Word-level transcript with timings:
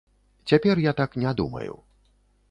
Цяпер 0.51 0.79
я 0.85 0.93
так 1.01 1.17
не 1.25 1.33
думаю. 1.41 1.77